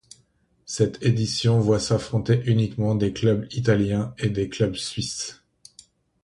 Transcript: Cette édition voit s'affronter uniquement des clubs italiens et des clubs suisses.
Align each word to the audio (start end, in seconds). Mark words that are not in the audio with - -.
Cette 0.65 0.97
édition 1.03 1.59
voit 1.59 1.79
s'affronter 1.79 2.41
uniquement 2.47 2.95
des 2.95 3.13
clubs 3.13 3.45
italiens 3.51 4.15
et 4.17 4.31
des 4.31 4.49
clubs 4.49 4.73
suisses. 4.73 5.43